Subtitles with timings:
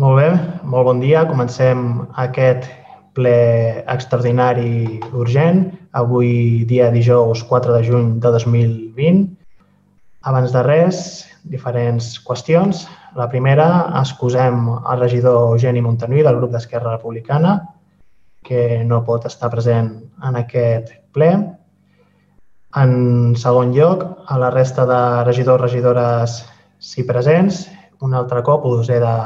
[0.00, 0.28] Molt bé,
[0.64, 1.26] molt bon dia.
[1.28, 1.82] Comencem
[2.16, 2.64] aquest
[3.12, 3.34] ple
[3.92, 9.20] extraordinari urgent, avui dia dijous 4 de juny de 2020.
[10.32, 11.02] Abans de res,
[11.44, 12.86] diferents qüestions.
[13.20, 13.68] La primera,
[14.00, 17.58] excusem el regidor Eugeni Montanuí del grup d'Esquerra Republicana,
[18.40, 19.92] que no pot estar present
[20.24, 21.34] en aquest ple.
[22.80, 22.92] En
[23.36, 26.44] segon lloc, a la resta de regidors i regidores
[26.80, 27.66] si presents,
[28.00, 29.18] un altre cop us he de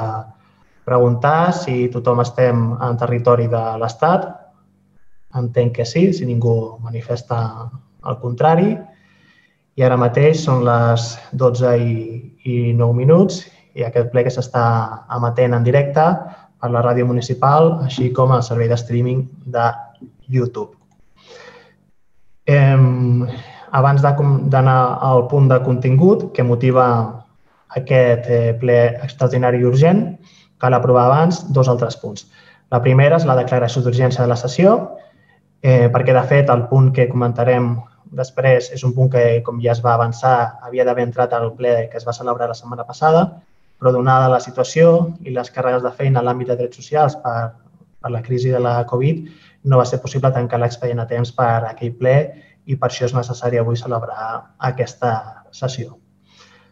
[0.86, 4.28] preguntar si tothom estem en territori de l'Estat.
[5.36, 7.40] Entenc que sí, si ningú manifesta
[8.06, 8.70] el contrari.
[9.76, 11.96] I ara mateix són les 12 i,
[12.46, 13.42] i 9 minuts
[13.76, 14.64] i aquest ple que s'està
[15.18, 16.06] emetent en directe
[16.56, 19.66] per la ràdio municipal, així com el servei de streaming de
[20.32, 20.72] YouTube.
[22.46, 22.78] Eh,
[23.76, 26.86] abans d'anar al punt de contingut que motiva
[27.76, 30.02] aquest eh, ple extraordinari i urgent,
[30.62, 32.26] cal aprovar abans dos altres punts.
[32.70, 34.76] La primera és la declaració d'urgència de la sessió,
[35.62, 37.76] eh, perquè, de fet, el punt que comentarem
[38.16, 41.88] després és un punt que, com ja es va avançar, havia d'haver entrat al ple
[41.90, 43.26] que es va celebrar la setmana passada,
[43.78, 47.52] però donada la situació i les càrregues de feina en l'àmbit de drets socials per,
[48.00, 49.26] per la crisi de la Covid,
[49.66, 52.16] no va ser possible tancar l'expedient a temps per aquell ple
[52.66, 55.12] i per això és necessari avui celebrar aquesta
[55.52, 55.98] sessió.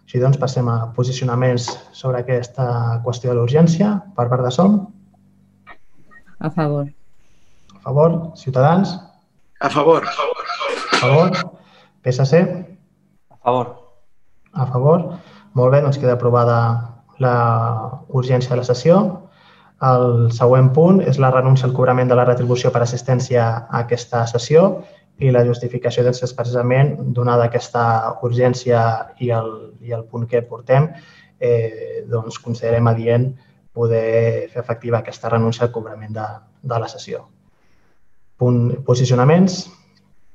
[0.05, 2.67] Així doncs, passem a posicionaments sobre aquesta
[3.05, 4.77] qüestió de l'urgència per part de SOM.
[6.45, 6.91] A favor.
[7.75, 8.19] A favor.
[8.37, 8.99] Ciutadans?
[9.61, 10.05] A favor.
[10.05, 11.31] A favor.
[12.05, 12.43] PSC?
[13.31, 13.71] A favor.
[14.53, 15.07] A favor.
[15.55, 16.59] Molt bé, doncs queda aprovada
[17.23, 17.37] la
[18.09, 18.99] urgència de la sessió.
[19.85, 24.27] El següent punt és la renúncia al cobrament de la retribució per assistència a aquesta
[24.31, 24.85] sessió
[25.23, 27.85] i la justificació doncs, és precisament, donada aquesta
[28.27, 28.81] urgència
[29.23, 29.51] i el,
[29.85, 30.89] i el punt que portem,
[31.39, 33.29] eh, doncs considerem adient
[33.75, 36.27] poder fer efectiva aquesta renúncia al cobrament de,
[36.63, 37.25] de la sessió.
[38.39, 39.65] Punt, posicionaments.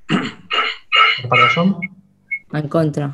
[0.09, 1.73] Per part de SOM?
[2.55, 3.09] En contra.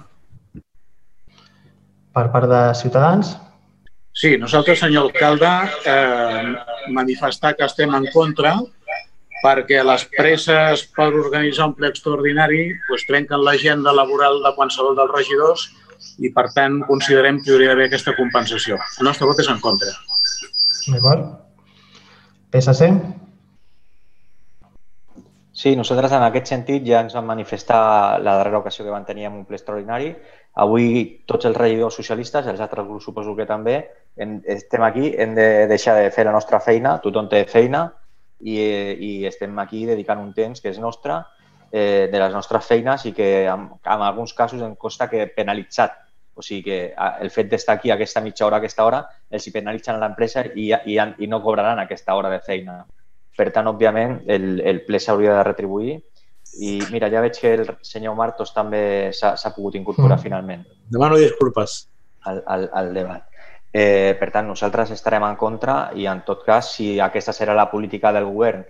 [2.15, 3.33] Per part de Ciutadans?
[4.15, 5.49] Sí, nosaltres, senyor alcalde,
[5.91, 6.53] eh,
[6.95, 8.53] manifestar que estem en contra
[9.43, 15.13] perquè les presses per organitzar un ple extraordinari pues, trenquen l'agenda laboral de qualsevol dels
[15.15, 15.67] regidors
[16.19, 18.79] i, per tant, considerem que hi hauria d'haver aquesta compensació.
[18.99, 19.91] El nostre vot és en contra.
[20.93, 21.27] D'acord.
[22.53, 22.89] PSC?
[25.55, 29.29] Sí, nosaltres en aquest sentit ja ens vam manifestar la darrera ocasió que vam tenir
[29.29, 30.09] en un ple extraordinari.
[30.63, 33.77] Avui tots els regidors socialistes, els altres grups suposo que també,
[34.51, 37.85] estem aquí, hem de deixar de fer la nostra feina, tothom té feina,
[38.41, 41.21] i, i estem aquí dedicant un temps que és nostre,
[41.71, 46.01] eh, de les nostres feines i que en, en alguns casos em costa que penalitzat.
[46.35, 46.79] O sigui que
[47.23, 50.67] el fet d'estar aquí aquesta mitja hora, aquesta hora, els hi penalitzen a l'empresa i,
[50.75, 52.81] i, i no cobraran aquesta hora de feina.
[53.35, 55.95] Per tant, òbviament, el, el ple s'hauria de retribuir
[56.59, 60.23] i mira, ja veig que el senyor Martos també s'ha pogut incorporar mm.
[60.23, 60.63] finalment.
[60.91, 61.85] Demano disculpes.
[62.25, 63.25] Al, al, al debat.
[63.75, 67.67] Eh, per tant, nosaltres estarem en contra i, en tot cas, si aquesta serà la
[67.67, 68.61] política del govern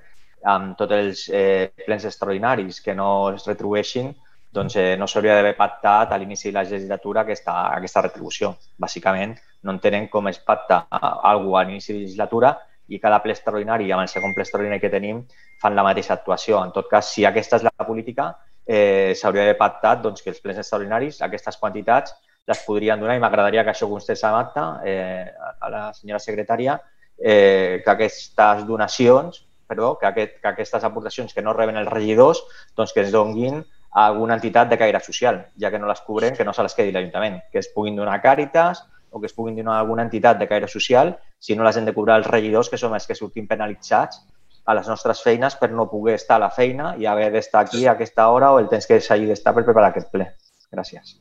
[0.50, 4.10] amb tots els eh, plens extraordinaris que no es retribueixin,
[4.56, 8.56] doncs eh, no s'hauria d'haver pactat a l'inici de la legislatura aquesta, aquesta retribució.
[8.82, 12.56] Bàsicament, no entenen com es pacta cosa a l'inici de legislatura
[12.90, 15.22] i cada ple extraordinari amb el segon ple extraordinari que tenim
[15.62, 16.64] fan la mateixa actuació.
[16.66, 18.32] En tot cas, si aquesta és la política,
[18.66, 23.22] eh, s'hauria d'haver pactat doncs, que els plens extraordinaris, aquestes quantitats, les podrien donar i
[23.22, 25.26] m'agradaria que això constés a l'acte, eh,
[25.60, 26.80] a la senyora secretària,
[27.18, 32.44] eh, que aquestes donacions, perdó, que, aquest, que aquestes aportacions que no reben els regidors,
[32.78, 33.64] doncs que es donguin
[33.96, 36.76] a alguna entitat de caire social, ja que no les cobren, que no se les
[36.76, 40.38] quedi l'Ajuntament, que es puguin donar Càritas o que es puguin donar a alguna entitat
[40.38, 43.16] de caire social, si no les hem de cobrar els regidors, que som els que
[43.16, 44.22] sortim penalitzats
[44.66, 47.86] a les nostres feines per no poder estar a la feina i haver d'estar aquí
[47.86, 50.34] a aquesta hora o el temps que s'hagi d'estar per preparar aquest ple.
[50.74, 51.16] Gràcies.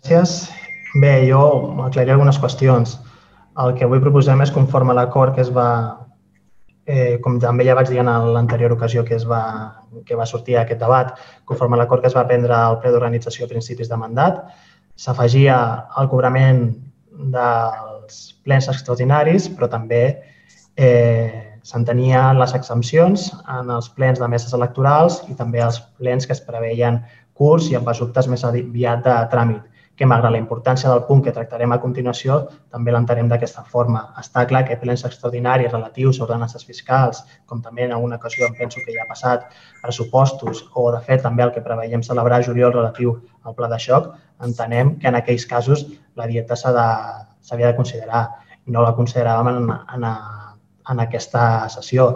[0.00, 0.48] Gràcies.
[0.96, 1.40] Bé, jo
[1.84, 2.96] aclariré algunes qüestions.
[3.60, 5.98] El que avui proposem és conforme l'acord que es va,
[6.86, 9.42] eh, com també ja vaig dir en l'anterior ocasió que, es va,
[10.06, 11.12] que va sortir aquest debat,
[11.44, 14.40] conforme l'acord que es va prendre al ple d'organització a principis de mandat,
[14.96, 15.60] s'afegia
[16.00, 16.64] el cobrament
[17.36, 20.02] dels plens extraordinaris, però també
[20.76, 26.32] eh, s'entenia les exempcions en els plens de meses electorals i també els plens que
[26.32, 27.02] es preveien
[27.34, 29.69] curts i amb assumptes més aviat de tràmit
[30.00, 32.38] que malgrat la importància del punt que tractarem a continuació,
[32.72, 34.00] també l'entenem d'aquesta forma.
[34.22, 38.56] Està clar que plens extraordinaris relatius a ordenances fiscals, com també en alguna ocasió em
[38.56, 39.44] penso que ja ha passat,
[39.82, 43.12] pressupostos o, de fet, també el que preveiem celebrar juliol relatiu
[43.44, 44.08] al pla de xoc,
[44.48, 45.84] entenem que en aquells casos
[46.16, 46.88] la dieta s'ha de,
[47.44, 48.24] s'havia de considerar
[48.64, 50.12] i no la consideràvem en, en,
[50.94, 52.14] en aquesta sessió.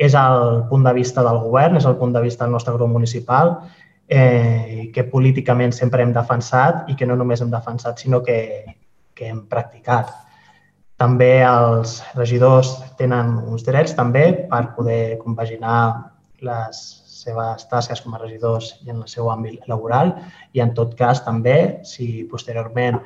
[0.00, 2.96] És el punt de vista del govern, és el punt de vista del nostre grup
[2.96, 3.58] municipal,
[4.08, 8.38] eh, que políticament sempre hem defensat i que no només hem defensat, sinó que,
[9.14, 10.12] que hem practicat.
[10.96, 15.80] També els regidors tenen uns drets també per poder compaginar
[16.40, 16.78] les
[17.26, 20.14] seves tasques com a regidors i en el seu àmbit laboral
[20.54, 23.00] i en tot cas també, si posteriorment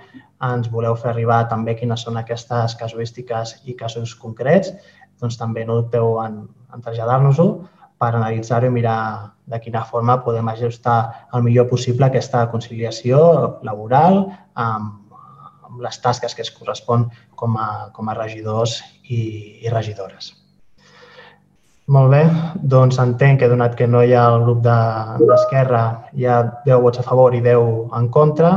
[0.51, 4.75] ens voleu fer arribar també quines són aquestes casuístiques i casos concrets,
[5.21, 6.43] doncs també no dubteu en,
[6.75, 7.49] en traslladar-nos-ho
[8.01, 9.01] per analitzar-ho i mirar
[9.51, 13.21] de quina forma podem ajustar el millor possible aquesta conciliació
[13.67, 14.23] laboral
[14.55, 15.15] amb,
[15.69, 19.23] amb les tasques que es correspon com a, com a regidors i,
[19.65, 20.33] i regidores.
[21.91, 22.23] Molt bé,
[22.73, 25.81] doncs entenc que donat que no hi ha el grup d'Esquerra,
[26.13, 26.37] de, hi ha
[26.67, 28.53] 10 vots a favor i 10 en contra.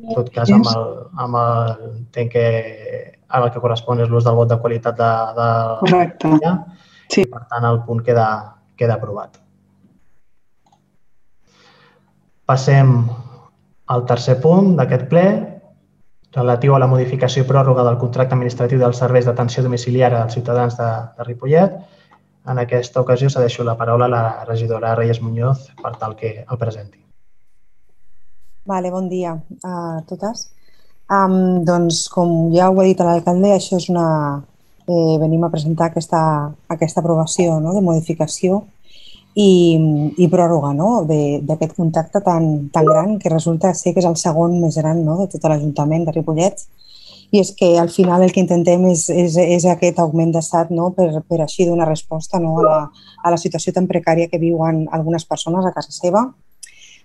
[0.00, 0.86] En tot cas, amb el,
[1.20, 2.46] amb el, entenc que
[3.28, 5.48] ara el que correspon és l'ús del vot de qualitat de, de
[5.82, 6.32] Correcte.
[6.40, 6.54] Ja.
[7.12, 7.26] Sí.
[7.28, 8.26] Per tant, el punt queda,
[8.76, 9.38] queda aprovat.
[12.46, 12.94] Passem
[13.92, 15.26] al tercer punt d'aquest ple,
[16.32, 20.78] relatiu a la modificació i pròrroga del contracte administratiu dels serveis d'atenció domiciliària dels ciutadans
[20.78, 21.76] de, de Ripollet.
[22.48, 26.58] En aquesta ocasió cedeixo la paraula a la regidora Reyes Muñoz per tal que el
[26.58, 26.98] presenti.
[28.66, 29.36] Vale, bon dia
[29.66, 30.48] a totes.
[31.12, 34.06] Um, doncs, com ja ho ha dit l'alcalde, això és una...
[34.82, 37.70] Eh, venim a presentar aquesta, aquesta aprovació no?
[37.70, 38.64] de modificació
[39.38, 39.78] i,
[40.18, 41.04] i pròrroga no?
[41.06, 45.20] d'aquest contacte tan, tan gran que resulta ser que és el segon més gran no?
[45.20, 46.64] de tot l'Ajuntament de Ripollet
[47.30, 50.90] i és que al final el que intentem és, és, és aquest augment d'estat no?
[50.98, 52.58] per, per així donar resposta no?
[52.58, 56.26] a, la, a la situació tan precària que viuen algunes persones a casa seva.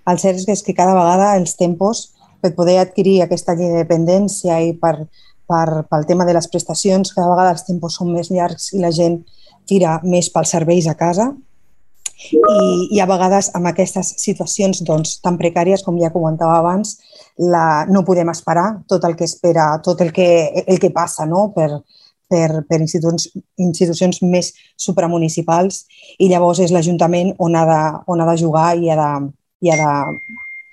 [0.10, 2.08] El cert és que cada vegada els tempos
[2.42, 5.06] per poder adquirir aquesta llei de dependència i per,
[5.48, 8.94] per, pel tema de les prestacions, cada vegada els tempos són més llargs i la
[8.94, 9.22] gent
[9.68, 11.32] tira més pels serveis a casa
[12.32, 16.98] i, i a vegades amb aquestes situacions doncs, tan precàries, com ja comentava abans,
[17.38, 20.28] la, no podem esperar tot el que espera, tot el que,
[20.66, 21.52] el que passa no?
[21.56, 21.70] per,
[22.30, 23.30] per, per institucions,
[23.62, 25.86] institucions més supramunicipals
[26.18, 29.12] i llavors és l'Ajuntament on, ha de, on ha de jugar i ha de,
[29.64, 29.94] i ha de,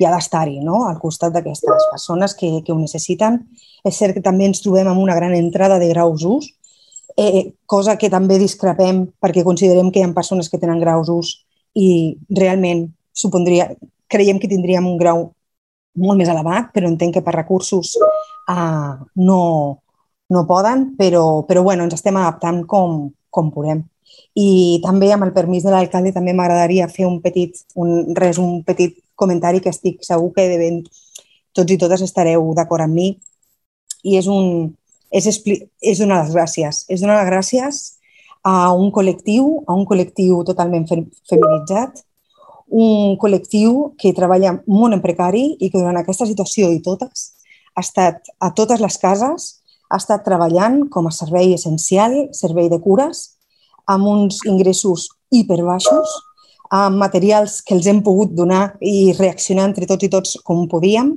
[0.07, 0.85] ha d'estar-hi no?
[0.89, 3.41] al costat d'aquestes persones que, que ho necessiten.
[3.85, 6.51] És cert que també ens trobem amb una gran entrada de graus ús,
[7.17, 11.35] eh, cosa que també discrepem perquè considerem que hi ha persones que tenen graus ús
[11.75, 13.71] i realment supondria,
[14.11, 15.29] creiem que tindríem un grau
[15.95, 17.95] molt més elevat, però entenc que per recursos
[18.51, 19.41] uh, no,
[20.31, 23.85] no poden, però, però bueno, ens estem adaptant com, com podem.
[24.35, 28.63] I també, amb el permís de l'alcalde, també m'agradaria fer un petit, un, res, un
[28.67, 30.81] petit comentari que estic segur que de ben,
[31.55, 33.11] tots i totes estareu d'acord amb mi.
[34.05, 34.73] I és, un,
[35.11, 35.29] és,
[35.81, 36.85] és donar les gràcies.
[36.89, 37.85] És donar les gràcies
[38.45, 42.03] a un col·lectiu, a un col·lectiu totalment feminitzat,
[42.75, 47.31] un col·lectiu que treballa molt en precari i que durant aquesta situació i totes
[47.75, 49.47] ha estat a totes les cases,
[49.91, 53.35] ha estat treballant com a servei essencial, servei de cures,
[53.91, 56.15] amb uns ingressos hiperbaixos,
[56.75, 61.13] amb materials que els hem pogut donar i reaccionar entre tots i tots com podíem.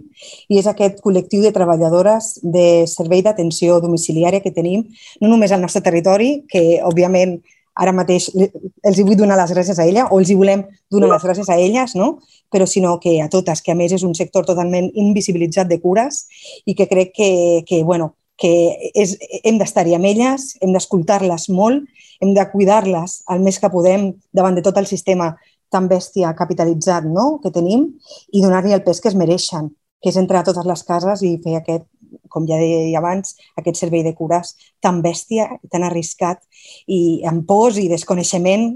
[0.53, 4.85] I és aquest col·lectiu de treballadores de servei d'atenció domiciliària que tenim,
[5.21, 7.39] no només al nostre territori, que òbviament
[7.77, 11.11] ara mateix els hi vull donar les gràcies a ella o els hi volem donar
[11.11, 12.17] les gràcies a elles, no?
[12.53, 16.23] però sinó que a totes, que a més és un sector totalment invisibilitzat de cures
[16.65, 17.31] i que crec que,
[17.67, 18.51] que, bueno, que
[18.93, 21.87] és, hem d'estar-hi amb elles, hem d'escoltar-les molt,
[22.21, 25.33] hem de cuidar-les el més que podem davant de tot el sistema
[25.73, 27.39] tan bèstia capitalitzat no?
[27.43, 27.89] que tenim
[28.31, 31.35] i donar-li el pes que es mereixen, que és entrar a totes les cases i
[31.43, 31.87] fer aquest
[32.31, 34.53] com ja deia abans, aquest servei de cures
[34.83, 36.43] tan bèstia, tan arriscat
[36.87, 38.69] i amb pors i desconeixement,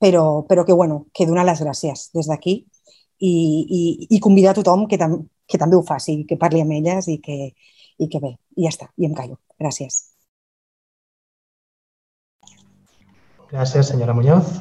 [0.00, 2.56] però, però que, bueno, que donar les gràcies des d'aquí
[3.20, 3.82] i, i,
[4.16, 7.20] i convidar a tothom que, tam, que també ho faci, que parli amb elles i
[7.22, 7.54] que,
[7.98, 9.38] i que bé, i ja està, i em callo.
[9.60, 10.00] Gràcies.
[13.50, 14.56] Gràcies, senyora Muñoz.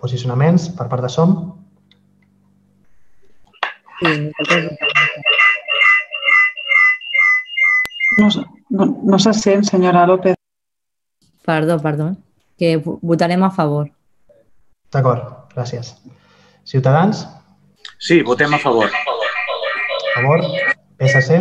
[0.00, 1.34] Posicionaments per part de SOM?
[4.00, 4.30] Sí,
[8.18, 8.28] No,
[8.70, 10.34] no, no se sent, senyora López.
[11.44, 12.16] Perdó, perdó.
[12.58, 13.90] Que votarem a favor.
[14.92, 15.22] D'acord,
[15.54, 15.94] gràcies.
[16.64, 17.26] Ciutadans?
[17.98, 18.86] Sí, votem a favor.
[18.90, 20.42] A favor?
[20.98, 21.38] PSC?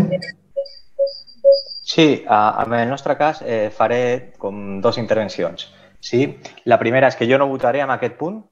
[1.89, 4.01] Sí, en el nostre cas eh, faré
[4.37, 5.69] com dues intervencions.
[5.99, 6.21] Sí?
[6.69, 8.43] La primera és que jo no votaré en aquest punt,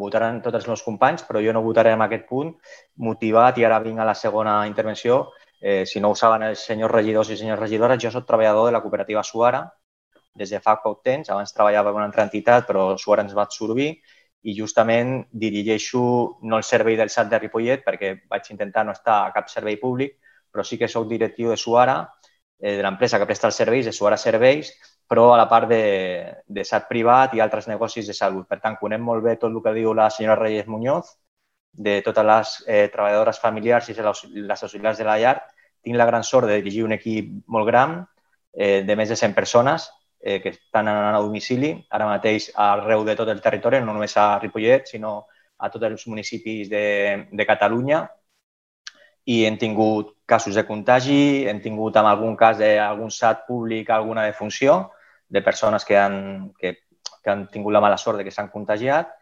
[0.00, 2.52] votaran tots els meus companys, però jo no votaré en aquest punt,
[3.08, 5.24] motivat, i ara vinc a la segona intervenció,
[5.66, 8.72] Eh, si no ho saben els senyors regidors i senyors regidores, jo soc treballador de
[8.74, 9.62] la cooperativa Suara
[10.40, 11.30] des de fa poc temps.
[11.30, 13.86] Abans treballava en una altra entitat, però Suara ens va absorbir
[14.42, 15.14] i justament
[15.44, 16.02] dirigeixo
[16.42, 19.78] no el servei del SAT de Ripollet perquè vaig intentar no estar a cap servei
[19.80, 20.18] públic,
[20.52, 21.96] però sí que sóc directiu de Suara,
[22.60, 24.72] eh, de l'empresa que presta els serveis, de Suara Serveis,
[25.08, 25.82] però a la part de,
[26.46, 28.46] de SAT privat i altres negocis de salut.
[28.48, 31.16] Per tant, conec molt bé tot el que diu la senyora Reyes Muñoz,
[31.74, 35.36] de totes les eh, treballadores familiars i les auxiliars de la llar
[35.84, 37.98] tinc la gran sort de dirigir un equip molt gran,
[38.54, 43.04] eh, de més de 100 persones, eh, que estan anant a domicili, ara mateix arreu
[43.04, 45.26] de tot el territori, no només a Ripollet, sinó
[45.58, 46.84] a tots els municipis de,
[47.30, 48.00] de Catalunya.
[49.24, 54.24] I hem tingut casos de contagi, hem tingut en algun cas d'algun SAT públic alguna
[54.28, 54.90] defunció
[55.28, 56.76] de persones que han, que,
[57.22, 59.14] que han tingut la mala sort de que s'han contagiat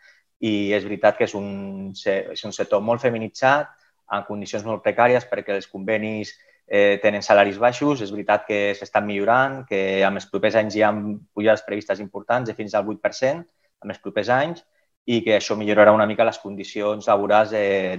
[0.42, 3.70] i és veritat que és un, és un sector molt feminitzat,
[4.12, 6.34] en condicions molt precàries perquè els convenis
[6.66, 8.02] eh, tenen salaris baixos.
[8.02, 10.92] És veritat que s'estan millorant, que en els propers anys hi ha
[11.32, 13.42] pujades previstes importants de fins al 8%
[13.82, 14.64] en els propers anys
[15.06, 17.50] i que això millorarà una mica les condicions laborals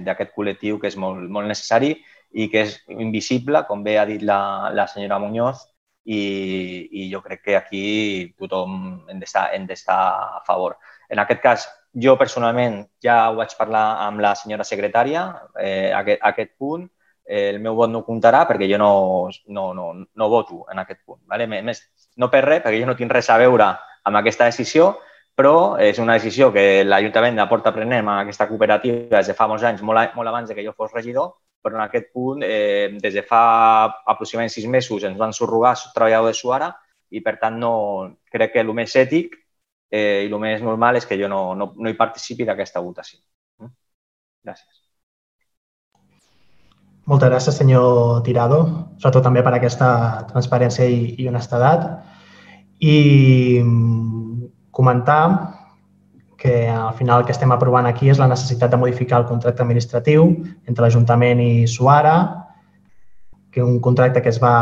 [0.06, 1.92] d'aquest col·lectiu que és molt, molt necessari
[2.32, 5.60] i que és invisible, com bé ha dit la, la senyora Muñoz,
[6.04, 6.20] i,
[6.92, 7.84] i jo crec que aquí
[8.38, 9.20] tothom hem
[9.68, 10.00] d'estar
[10.38, 10.76] a favor.
[11.08, 15.24] En aquest cas, jo personalment ja ho vaig parlar amb la senyora secretària,
[15.60, 16.86] eh, aquest, aquest punt,
[17.24, 18.92] eh, el meu vot no comptarà perquè jo no,
[19.48, 21.22] no, no, no voto en aquest punt.
[21.30, 21.48] Vale?
[21.48, 21.82] Més,
[22.16, 23.72] no per res, perquè jo no tinc res a veure
[24.04, 24.92] amb aquesta decisió,
[25.34, 29.48] però és una decisió que l'Ajuntament de Porta prenem a aquesta cooperativa des de fa
[29.50, 31.32] molts anys, molt, molt abans de que jo fos regidor,
[31.64, 33.44] però en aquest punt, eh, des de fa
[34.06, 36.70] aproximadament sis mesos, ens van subrogar treballadors de Suara
[37.10, 37.74] i, per tant, no,
[38.30, 39.34] crec que el més ètic
[39.90, 43.18] eh, i el més normal és que jo no, no, no hi participi d'aquesta votació.
[44.44, 44.84] Gràcies.
[47.08, 48.62] Moltes gràcies, senyor Tirado,
[48.96, 49.88] sobretot també per aquesta
[50.30, 51.88] transparència i, i honestedat.
[52.80, 52.94] I
[53.60, 54.13] mm,
[54.74, 55.24] comentar
[56.36, 59.62] que al final el que estem aprovant aquí és la necessitat de modificar el contracte
[59.64, 60.26] administratiu
[60.68, 62.16] entre l'Ajuntament i Suara,
[63.54, 64.56] que un contracte que es va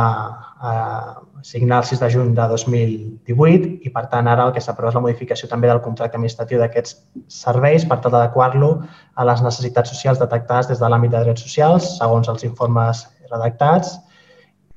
[0.63, 4.93] eh, signar el 6 de juny de 2018 i, per tant, ara el que s'aprova
[4.93, 6.99] és la modificació també del contracte administratiu d'aquests
[7.43, 8.71] serveis per tal d'adequar-lo
[9.17, 13.97] a les necessitats socials detectades des de l'àmbit de drets socials, segons els informes redactats,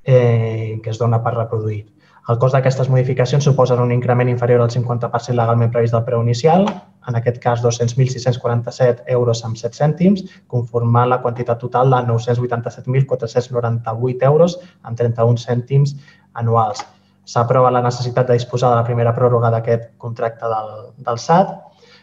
[0.03, 1.91] eh, que es dona per reproduït.
[2.25, 6.63] El cost d'aquestes modificacions suposen un increment inferior al 50% legalment previst del preu inicial,
[7.05, 14.58] en aquest cas 200.647 euros amb 7 cèntims, conformant la quantitat total de 987.498 euros
[14.82, 15.94] amb 31 cèntims
[16.34, 16.82] anuals.
[17.29, 21.53] S'aprova la necessitat de disposar de la primera pròrroga d'aquest contracte del, del SAT.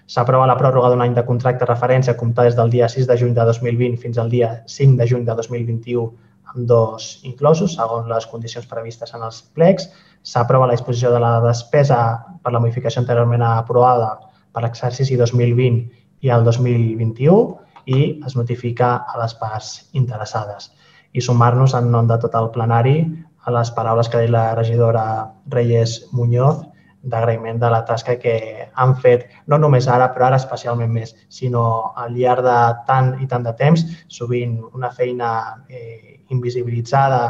[0.06, 3.16] S'aprova la pròrroga d'un any de contracte referència a comptar des del dia 6 de
[3.18, 8.08] juny de 2020 fins al dia 5 de juny de 2021 amb dos inclosos, segons
[8.08, 9.88] les condicions previstes en els plecs.
[10.22, 11.98] S'aprova la disposició de la despesa
[12.42, 14.14] per la modificació anteriorment aprovada
[14.52, 15.82] per l'exercici 2020
[16.22, 20.70] i el 2021 i es notifica a les parts interessades.
[21.12, 22.98] I sumar-nos en nom de tot el plenari
[23.42, 25.04] a les paraules que ha dit la regidora
[25.50, 26.62] Reyes Muñoz
[27.02, 28.34] d'agraïment de la tasca que
[28.72, 31.64] han fet, no només ara, però ara especialment més, sinó
[31.98, 35.32] al llarg de tant i tant de temps, sovint una feina
[35.68, 37.22] eh, invisibilitzada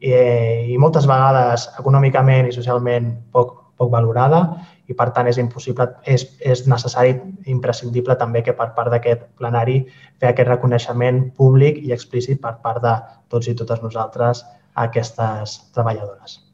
[0.00, 4.42] eh, i moltes vegades econòmicament i socialment poc, poc valorada
[4.86, 7.16] i per tant és impossible, és, és necessari
[7.52, 9.80] imprescindible també que per part d'aquest plenari
[10.20, 12.96] fer aquest reconeixement públic i explícit per part de
[13.32, 16.45] tots i totes nosaltres a aquestes treballadores.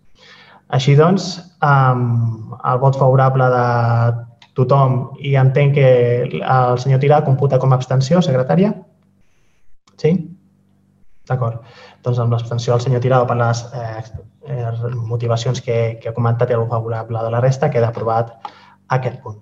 [0.68, 3.66] Així doncs, amb el vot favorable de
[4.56, 5.90] tothom i entenc que
[6.40, 8.72] el senyor Tirà computa com a abstenció, secretària?
[10.00, 10.12] Sí?
[11.28, 11.62] D'acord.
[12.02, 14.02] Doncs amb l'abstenció del senyor Tirado per les eh,
[14.48, 14.72] eh,
[15.12, 18.34] motivacions que, que ha comentat i el favorable de la resta, queda aprovat
[18.96, 19.38] aquest punt.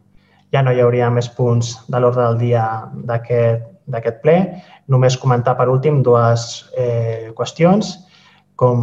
[0.53, 2.65] Ja no hi hauria més punts de l'ordre del dia
[3.07, 4.37] d'aquest ple.
[4.91, 6.47] Només comentar per últim dues
[6.77, 7.95] eh, qüestions.
[8.61, 8.81] Com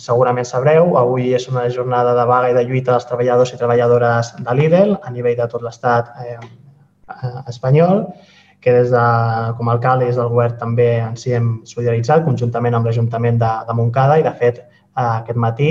[0.00, 4.32] segurament sabreu, avui és una jornada de vaga i de lluita dels treballadors i treballadores
[4.42, 6.38] de Lidl a nivell de tot l'estat eh,
[7.52, 8.08] espanyol
[8.60, 9.04] que des de,
[9.56, 13.38] com a alcalde i des del govern també ens hi hem solidaritzat conjuntament amb l'Ajuntament
[13.40, 15.70] de, de Montcada i, de fet, eh, aquest matí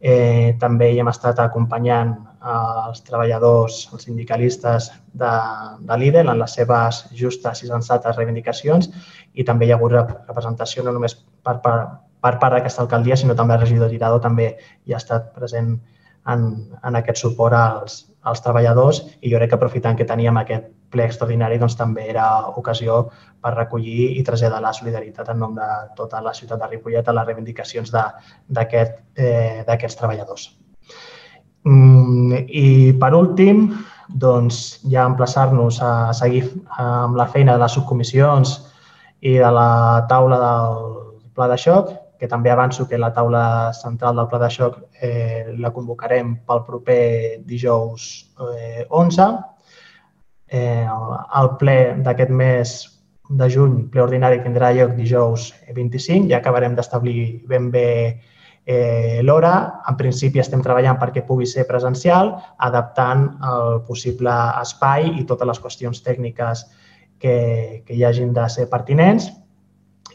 [0.00, 4.90] eh, també hi hem estat acompanyant eh, els treballadors, els sindicalistes
[5.24, 5.32] de,
[5.88, 8.92] de Lidl en les seves justes i sensates reivindicacions
[9.34, 11.76] i també hi ha hagut representació no només per, per,
[12.20, 14.52] per part d'aquesta alcaldia, sinó també el regidor Tirado també
[14.84, 15.78] hi ha estat present
[16.28, 16.46] en,
[16.84, 21.06] en aquest suport als, als treballadors i jo crec que aprofitant que teníem aquest ple
[21.06, 22.26] extraordinari doncs, també era
[22.60, 23.04] ocasió
[23.40, 27.14] per recollir i traslladar la solidaritat en nom de tota la ciutat de Ripollet a
[27.14, 30.50] les reivindicacions d'aquests eh, treballadors.
[31.64, 32.66] Mm, I
[33.00, 33.68] per últim,
[34.08, 36.42] doncs, ja emplaçar-nos a seguir
[36.82, 38.56] amb la feina de les subcomissions
[39.20, 40.78] i de la taula del
[41.36, 45.54] pla de xoc, que també avanço que la taula central del pla de xoc eh,
[45.56, 48.10] la convocarem pel proper dijous
[48.44, 49.28] eh, 11.
[50.52, 50.84] Eh,
[51.40, 52.74] el ple d'aquest mes
[53.40, 57.88] de juny, ple ordinari, tindrà lloc dijous 25 i acabarem d'establir ben bé
[58.66, 59.54] eh, l'hora.
[59.88, 62.34] En principi estem treballant perquè pugui ser presencial,
[62.68, 66.66] adaptant el possible espai i totes les qüestions tècniques
[67.16, 67.36] que,
[67.86, 69.32] que hi hagin de ser pertinents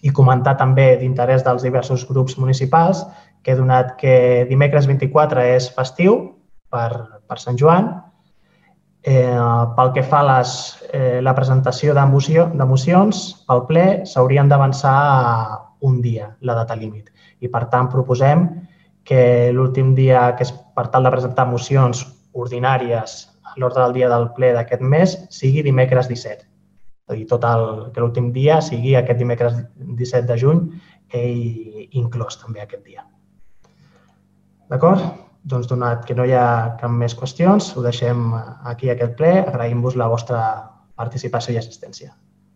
[0.01, 3.05] i comentar també d'interès dels diversos grups municipals
[3.43, 6.17] que donat que dimecres 24 és festiu
[6.73, 6.89] per,
[7.27, 7.91] per Sant Joan.
[9.05, 9.37] Eh,
[9.77, 10.53] pel que fa a les,
[10.89, 14.95] eh, la presentació d'emocions, pel ple s'haurien d'avançar
[15.85, 17.11] un dia, la data límit.
[17.39, 18.47] I, per tant, proposem
[19.05, 22.01] que l'últim dia que és per tal de presentar mocions
[22.33, 26.54] ordinàries a l'ordre del dia del ple d'aquest mes sigui dimecres 17
[27.13, 30.63] dir, tot el, que l'últim dia sigui aquest dimecres 17 de juny
[31.15, 33.05] i inclòs també aquest dia.
[34.71, 35.05] D'acord?
[35.45, 38.31] Doncs donat que no hi ha cap més qüestions, ho deixem
[38.65, 39.35] aquí aquest ple.
[39.43, 40.41] Agraïm-vos la vostra
[40.97, 42.15] participació i assistència.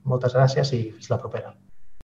[0.10, 1.54] Moltes gràcies i fins la propera.